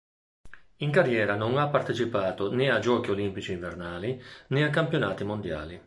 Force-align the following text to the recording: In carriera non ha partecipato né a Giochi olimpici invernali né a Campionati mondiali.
In 0.77 0.89
carriera 0.89 1.35
non 1.35 1.59
ha 1.59 1.67
partecipato 1.69 2.51
né 2.51 2.71
a 2.71 2.79
Giochi 2.79 3.11
olimpici 3.11 3.51
invernali 3.51 4.19
né 4.47 4.63
a 4.63 4.71
Campionati 4.71 5.23
mondiali. 5.23 5.79